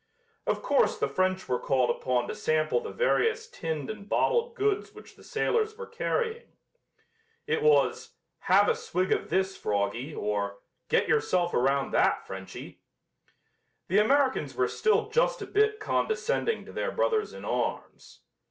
Of 0.47 0.63
course 0.63 0.97
the 0.97 1.07
French 1.07 1.47
were 1.47 1.59
called 1.59 1.91
upon 1.91 2.27
to 2.27 2.33
sample 2.33 2.79
the 2.79 2.89
various 2.89 3.47
tinned 3.47 3.87
and 3.87 4.09
bottled 4.09 4.55
goods 4.55 4.95
which 4.95 5.15
the 5.15 5.23
sailors 5.23 5.77
were 5.77 5.85
carrying. 5.85 6.53
It 7.45 7.61
was 7.61 8.15
"have 8.45 8.67
a 8.67 8.73
swig 8.73 9.11
of 9.11 9.29
this, 9.29 9.55
Froggy" 9.55 10.11
or 10.15 10.57
"get 10.89 11.07
yourself 11.07 11.53
around 11.53 11.91
that, 11.91 12.25
Frenchy." 12.25 12.81
The 13.89 13.99
Americans 13.99 14.55
were 14.55 14.67
still 14.67 15.07
just 15.11 15.39
a 15.43 15.45
bit 15.45 15.79
condescending 15.79 16.65
to 16.65 16.71
their 16.71 16.91
brothers 16.91 17.31
in 17.31 17.45
arms. 17.45 18.21